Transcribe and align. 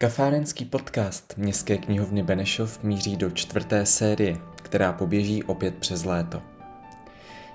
Kafárenský 0.00 0.64
podcast 0.64 1.34
Městské 1.36 1.78
knihovny 1.78 2.22
Benešov 2.22 2.82
míří 2.82 3.16
do 3.16 3.30
čtvrté 3.30 3.86
série, 3.86 4.36
která 4.56 4.92
poběží 4.92 5.42
opět 5.42 5.74
přes 5.74 6.04
léto. 6.04 6.42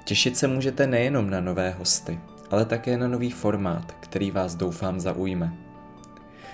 Těšit 0.04 0.38
se 0.38 0.48
můžete 0.48 0.88
nejenom 0.88 1.30
na 1.30 1.42
nové 1.42 1.70
hosty, 1.70 2.20
ale 2.52 2.66
také 2.66 2.98
na 2.98 3.08
nový 3.08 3.32
formát, 3.32 3.92
který 4.00 4.32
vás 4.32 4.56
doufám 4.56 5.00
zaujme. 5.00 5.54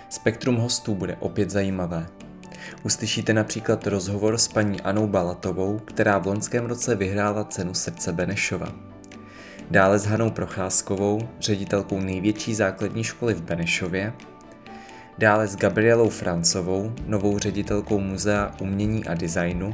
Spektrum 0.10 0.56
hostů 0.56 0.96
bude 0.96 1.16
opět 1.16 1.50
zajímavé. 1.50 2.08
Uslyšíte 2.84 3.34
například 3.34 3.88
rozhovor 3.88 4.38
s 4.38 4.48
paní 4.48 4.82
Anou 4.82 5.08
Balatovou, 5.08 5.80
která 5.80 6.18
v 6.18 6.28
loňském 6.28 6.66
roce 6.66 6.96
vyhrála 6.96 7.44
cenu 7.44 7.74
srdce 7.74 8.14
Benešova. 8.14 8.74
Dále 9.72 10.00
s 10.00 10.06
Hanou 10.06 10.32
Procházkovou, 10.32 11.30
ředitelkou 11.40 12.00
největší 12.00 12.56
základní 12.56 13.04
školy 13.04 13.34
v 13.34 13.42
Benešově, 13.42 14.14
dále 15.20 15.48
s 15.48 15.56
Gabrielou 15.56 16.10
Francovou, 16.10 16.92
novou 17.06 17.40
ředitelkou 17.40 18.00
Muzea 18.00 18.52
umění 18.62 19.06
a 19.06 19.14
designu, 19.14 19.72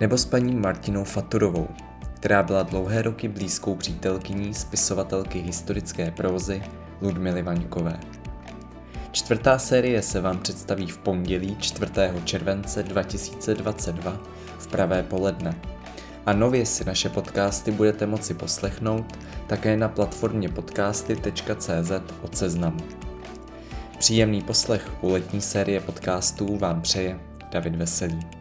nebo 0.00 0.18
s 0.18 0.24
paní 0.24 0.54
Martinou 0.54 1.04
Faturovou, 1.04 1.68
která 2.14 2.42
byla 2.42 2.62
dlouhé 2.62 3.02
roky 3.02 3.28
blízkou 3.28 3.74
přítelkyní 3.74 4.54
spisovatelky 4.54 5.38
historické 5.38 6.10
prózy 6.10 6.62
Ludmily 7.02 7.42
Vaňkové. 7.42 8.00
Čtvrtá 9.12 9.58
série 9.58 10.02
se 10.02 10.20
vám 10.20 10.38
představí 10.38 10.86
v 10.86 10.98
pondělí 10.98 11.56
4. 11.60 11.92
července 12.24 12.82
2022 12.82 14.20
v 14.58 14.66
pravé 14.66 15.02
poledne. 15.02 15.54
A 16.26 16.32
nově 16.32 16.66
si 16.66 16.84
naše 16.84 17.08
podcasty 17.08 17.70
budete 17.70 18.06
moci 18.06 18.34
poslechnout 18.34 19.18
také 19.46 19.76
na 19.76 19.88
platformě 19.88 20.48
podcasty.cz 20.48 21.92
od 22.22 22.36
seznamu. 22.36 23.09
Příjemný 24.00 24.42
poslech 24.42 24.90
u 25.00 25.08
letní 25.12 25.40
série 25.40 25.80
podcastů 25.80 26.56
vám 26.56 26.82
přeje 26.82 27.20
David 27.50 27.76
Veselý. 27.76 28.39